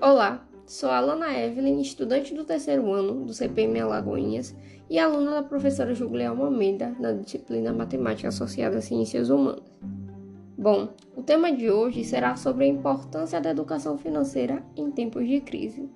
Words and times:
Olá, 0.00 0.46
sou 0.64 0.88
a 0.90 0.98
Alana 0.98 1.36
Evelyn, 1.36 1.80
estudante 1.80 2.32
do 2.32 2.44
terceiro 2.44 2.92
ano 2.92 3.24
do 3.24 3.34
CPM 3.34 3.80
Alagoinhas 3.80 4.54
e 4.88 4.96
aluna 4.96 5.32
da 5.32 5.42
professora 5.42 5.92
Juliana 5.92 6.44
Almeida 6.44 6.94
na 7.00 7.10
disciplina 7.10 7.72
Matemática 7.72 8.28
Associada 8.28 8.78
a 8.78 8.80
Ciências 8.80 9.28
Humanas. 9.28 9.64
Bom, 10.56 10.90
o 11.16 11.22
tema 11.24 11.50
de 11.50 11.68
hoje 11.68 12.04
será 12.04 12.36
sobre 12.36 12.64
a 12.64 12.68
importância 12.68 13.40
da 13.40 13.50
educação 13.50 13.98
financeira 13.98 14.62
em 14.76 14.88
tempos 14.88 15.26
de 15.26 15.40
crise. 15.40 15.90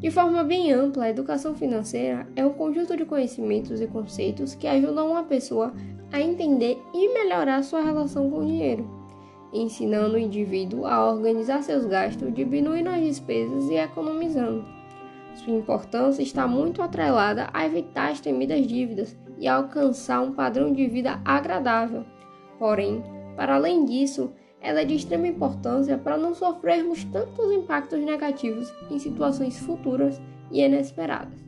De 0.00 0.10
forma 0.10 0.42
bem 0.42 0.72
ampla, 0.72 1.04
a 1.04 1.10
educação 1.10 1.54
financeira 1.54 2.26
é 2.34 2.44
um 2.44 2.52
conjunto 2.52 2.96
de 2.96 3.04
conhecimentos 3.04 3.80
e 3.80 3.86
conceitos 3.86 4.56
que 4.56 4.66
ajudam 4.66 5.12
uma 5.12 5.22
pessoa 5.22 5.72
a 6.10 6.20
entender 6.20 6.82
e 6.92 7.14
melhorar 7.14 7.62
sua 7.62 7.80
relação 7.80 8.28
com 8.28 8.40
o 8.40 8.44
dinheiro, 8.44 8.84
ensinando 9.54 10.16
o 10.16 10.18
indivíduo 10.18 10.86
a 10.86 11.10
organizar 11.10 11.62
seus 11.62 11.86
gastos, 11.86 12.34
diminuindo 12.34 12.90
as 12.90 13.00
despesas 13.00 13.68
e 13.70 13.74
economizando. 13.74 14.64
Sua 15.34 15.54
importância 15.54 16.22
está 16.22 16.46
muito 16.46 16.82
atrelada 16.82 17.48
a 17.52 17.64
evitar 17.64 18.10
as 18.10 18.20
temidas 18.20 18.66
dívidas 18.66 19.16
e 19.38 19.48
a 19.48 19.56
alcançar 19.56 20.20
um 20.20 20.32
padrão 20.32 20.72
de 20.72 20.86
vida 20.86 21.20
agradável. 21.24 22.04
Porém, 22.58 23.02
para 23.36 23.56
além 23.56 23.84
disso, 23.84 24.32
ela 24.60 24.80
é 24.80 24.84
de 24.84 24.94
extrema 24.94 25.26
importância 25.26 25.98
para 25.98 26.16
não 26.16 26.34
sofrermos 26.34 27.04
tantos 27.04 27.52
impactos 27.52 28.00
negativos 28.00 28.72
em 28.90 28.98
situações 28.98 29.58
futuras 29.58 30.20
e 30.50 30.62
inesperadas. 30.62 31.44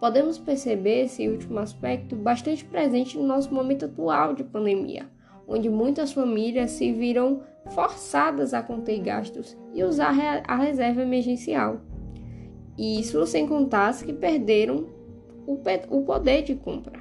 Podemos 0.00 0.38
perceber 0.38 1.04
esse 1.04 1.28
último 1.28 1.58
aspecto 1.58 2.16
bastante 2.16 2.64
presente 2.64 3.16
no 3.18 3.24
nosso 3.24 3.52
momento 3.52 3.84
atual 3.84 4.34
de 4.34 4.44
pandemia, 4.44 5.08
onde 5.48 5.70
muitas 5.70 6.12
famílias 6.12 6.72
se 6.72 6.92
viram 6.92 7.40
forçadas 7.70 8.52
a 8.52 8.62
conter 8.62 9.00
gastos 9.00 9.56
e 9.72 9.82
usar 9.82 10.14
a 10.46 10.56
reserva 10.56 11.02
emergencial. 11.02 11.80
Isso 12.78 13.26
sem 13.26 13.46
contar 13.46 13.88
as 13.88 14.02
que 14.02 14.12
perderam 14.12 14.86
o 15.46 16.02
poder 16.02 16.42
de 16.42 16.54
compra. 16.54 17.00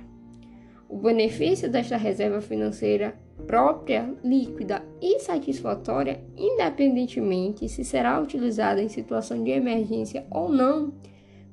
O 0.90 0.98
benefício 0.98 1.70
desta 1.70 1.98
reserva 1.98 2.40
financeira 2.40 3.14
própria, 3.46 4.16
líquida 4.24 4.82
e 5.02 5.20
satisfatória, 5.20 6.22
independentemente 6.36 7.68
se 7.68 7.84
será 7.84 8.20
utilizada 8.20 8.82
em 8.82 8.88
situação 8.88 9.44
de 9.44 9.52
emergência 9.52 10.26
ou 10.32 10.50
não, 10.50 10.94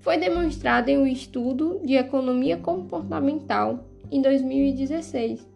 foi 0.00 0.16
demonstrado 0.18 0.88
em 0.88 0.98
um 0.98 1.06
estudo 1.06 1.80
de 1.84 1.94
economia 1.94 2.56
comportamental 2.56 3.84
em 4.10 4.22
2016, 4.22 5.53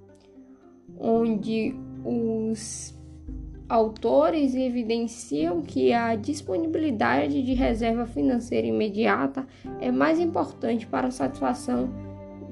onde 1.01 1.75
os 2.05 2.97
autores 3.69 4.55
evidenciam 4.55 5.61
que 5.61 5.93
a 5.93 6.15
disponibilidade 6.15 7.43
de 7.43 7.55
reserva 7.55 8.07
financeira 8.07 8.67
imediata 8.67 9.47
é 9.81 9.91
mais 9.91 10.19
importante 10.19 10.87
para 10.87 11.09
a 11.09 11.11
satisfação 11.11 11.89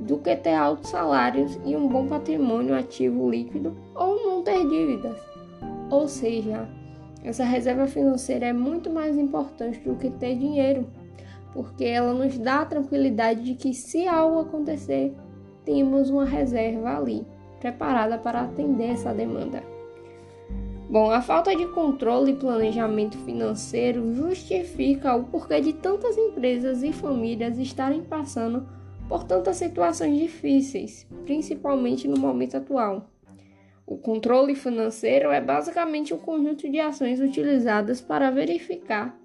do 0.01 0.19
que 0.19 0.37
ter 0.37 0.55
altos 0.55 0.91
salários 0.91 1.59
e 1.65 1.75
um 1.75 1.89
bom 1.89 2.07
patrimônio 2.07 2.75
ativo 2.75 3.31
líquido 3.31 3.77
ou 3.95 4.23
não 4.27 4.43
ter 4.43 4.69
dívidas. 4.69 5.19
Ou 5.91 6.07
seja, 6.07 6.69
essa 7.25 7.45
reserva 7.45 7.87
financeira 7.87 8.47
é 8.47 8.53
muito 8.53 8.91
mais 8.91 9.17
importante 9.17 9.81
do 9.81 9.97
que 9.97 10.11
ter 10.11 10.37
dinheiro 10.37 10.87
porque 11.57 11.85
ela 11.85 12.13
nos 12.13 12.39
dá 12.39 12.61
a 12.61 12.67
tranquilidade 12.67 13.43
de 13.43 13.55
que 13.55 13.73
se 13.73 14.07
algo 14.07 14.41
acontecer, 14.41 15.15
temos 15.65 16.11
uma 16.11 16.27
reserva 16.27 16.99
ali, 16.99 17.27
preparada 17.61 18.19
para 18.19 18.43
atender 18.43 18.91
essa 18.91 19.13
demanda. 19.13 19.63
Bom, 20.89 21.11
a 21.11 21.21
falta 21.21 21.55
de 21.55 21.67
controle 21.67 22.33
e 22.33 22.37
planejamento 22.37 23.19
financeiro 23.19 24.15
justifica 24.15 25.17
o 25.17 25.25
porquê 25.25 25.61
de 25.61 25.73
tantas 25.73 26.17
empresas 26.17 26.83
e 26.85 26.93
famílias 26.93 27.59
estarem 27.59 28.03
passando 28.03 28.69
por 29.09 29.25
tantas 29.25 29.57
situações 29.57 30.17
difíceis, 30.17 31.07
principalmente 31.25 32.07
no 32.07 32.17
momento 32.17 32.57
atual. 32.57 33.11
O 33.85 33.97
controle 33.97 34.55
financeiro 34.55 35.31
é 35.31 35.41
basicamente 35.41 36.15
um 36.15 36.19
conjunto 36.19 36.69
de 36.71 36.79
ações 36.79 37.21
utilizadas 37.21 38.01
para 38.01 38.31
verificar 38.31 39.17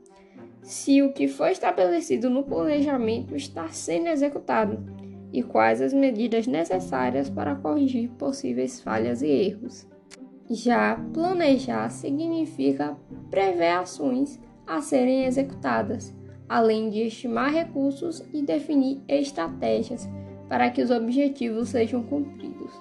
se 0.62 1.02
o 1.02 1.12
que 1.14 1.28
foi 1.28 1.52
estabelecido 1.52 2.30
no 2.30 2.44
planejamento 2.44 3.36
está 3.36 3.70
sendo 3.70 4.08
executado 4.08 5.01
e 5.32 5.44
quais 5.44 5.82
as 5.82 5.94
medidas 5.94 6.48
necessárias 6.48 7.30
para 7.30 7.56
corrigir 7.56 8.10
possíveis 8.12 8.82
falhas 8.82 9.22
e 9.22 9.28
erros. 9.28 9.88
Já 10.50 11.00
planejar 11.14 11.90
significa 11.90 12.98
prever 13.30 13.72
ações 13.72 14.40
a 14.68 14.82
serem 14.82 15.26
executadas, 15.26 16.14
além 16.50 16.90
de 16.90 17.04
estimar 17.04 17.52
recursos 17.52 18.22
e 18.34 18.42
definir 18.42 19.02
estratégias 19.08 20.10
para 20.50 20.70
que 20.70 20.82
os 20.82 20.92
objetivos 20.92 21.70
sejam 21.70 22.04
cumpridos. 22.04 22.74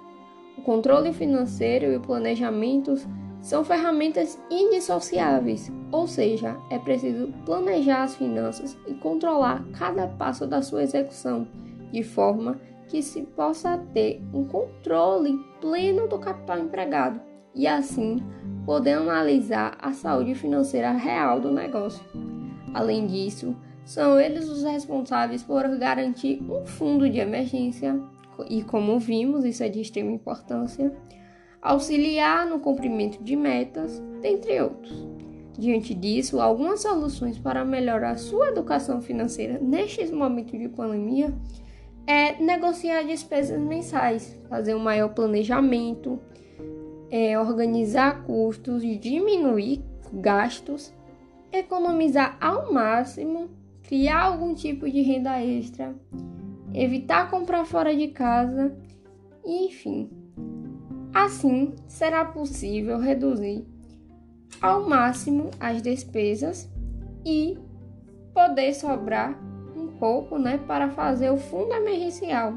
O 0.59 0.63
controle 0.63 1.13
financeiro 1.13 1.87
e 1.87 1.97
o 1.97 2.01
planejamento 2.01 2.95
são 3.41 3.65
ferramentas 3.65 4.39
indissociáveis, 4.51 5.73
ou 5.91 6.07
seja, 6.07 6.57
é 6.71 6.79
preciso 6.79 7.33
planejar 7.47 8.03
as 8.03 8.17
finanças 8.17 8.77
e 8.87 8.95
controlar 8.95 9.65
cada 9.79 10.09
passo 10.09 10.47
da 10.47 10.61
sua 10.61 10.83
execução, 10.83 11.47
de 11.93 12.03
forma 12.03 12.61
que 12.89 13.03
se 13.03 13.23
possa 13.23 13.79
ter 13.95 14.21
um 14.35 14.45
controle 14.45 15.39
pleno 15.61 16.09
do 16.09 16.19
capital 16.19 16.59
empregado 16.59 17.21
e 17.55 17.67
assim 17.67 18.19
poder 18.65 18.95
analisar 18.95 19.77
a 19.81 19.93
saúde 19.93 20.35
financeira 20.35 20.91
real 20.93 21.41
do 21.41 21.51
negócio. 21.51 22.05
Além 22.75 23.07
disso, 23.07 23.57
são 23.85 24.19
eles 24.19 24.49
os 24.49 24.63
responsáveis 24.63 25.43
por 25.43 25.67
garantir 25.79 26.43
um 26.43 26.65
fundo 26.67 27.09
de 27.09 27.19
emergência, 27.19 28.01
e 28.49 28.63
como 28.63 28.99
vimos, 28.99 29.45
isso 29.45 29.63
é 29.63 29.69
de 29.69 29.81
extrema 29.81 30.13
importância 30.13 30.95
auxiliar 31.61 32.47
no 32.47 32.59
cumprimento 32.59 33.23
de 33.23 33.37
metas, 33.37 34.03
dentre 34.23 34.61
outros. 34.61 35.07
Diante 35.59 35.93
disso, 35.93 36.41
algumas 36.41 36.81
soluções 36.81 37.39
para 37.39 37.65
melhorar 37.65 38.17
sua 38.17 38.49
educação 38.49 39.03
financeira 39.03 39.59
nestes 39.61 40.11
momentos 40.11 40.59
de 40.59 40.69
pandemia 40.69 41.35
é 42.07 42.41
negociar 42.43 43.05
despesas 43.05 43.59
mensais, 43.59 44.39
fazer 44.49 44.75
um 44.75 44.81
maior 44.81 45.11
planejamento, 45.11 46.19
é, 47.11 47.39
organizar 47.39 48.25
custos, 48.25 48.83
diminuir 48.83 49.83
gastos, 50.13 50.93
economizar 51.53 52.37
ao 52.41 52.73
máximo, 52.73 53.49
criar 53.83 54.23
algum 54.23 54.55
tipo 54.55 54.89
de 54.89 55.03
renda 55.03 55.43
extra, 55.43 55.95
evitar 56.73 57.31
comprar 57.31 57.65
fora 57.65 57.95
de 57.95 58.09
casa, 58.09 58.77
enfim. 59.45 60.11
Assim, 61.13 61.75
será 61.89 62.25
possível 62.25 62.99
reduzir 62.99 63.65
ao 64.61 64.89
máximo 64.89 65.51
as 65.59 65.83
despesas 65.83 66.71
e 67.25 67.59
poder 68.33 68.75
sobrar 68.75 69.39
pouco 70.01 70.39
né, 70.39 70.59
para 70.67 70.89
fazer 70.91 71.31
o 71.31 71.37
fundo 71.37 71.73
emergencial, 71.73 72.55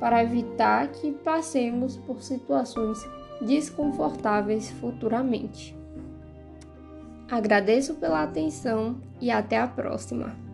para 0.00 0.22
evitar 0.22 0.88
que 0.88 1.12
passemos 1.12 1.96
por 1.98 2.22
situações 2.22 3.06
desconfortáveis 3.42 4.70
futuramente. 4.70 5.76
Agradeço 7.30 7.94
pela 7.96 8.22
atenção 8.22 8.96
e 9.20 9.30
até 9.30 9.58
a 9.58 9.66
próxima. 9.66 10.45